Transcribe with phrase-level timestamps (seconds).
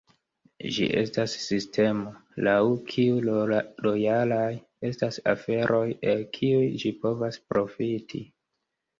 [0.75, 2.13] Ĝi estas sistemo,
[2.47, 2.55] laŭ
[2.87, 3.19] kiu
[3.83, 4.47] lojalaj
[4.89, 8.23] estas aferoj el kiuj ĝi povas profiti.